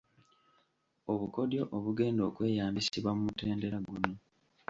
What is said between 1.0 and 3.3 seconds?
Obukodyo obugenda okweyambisibwa mu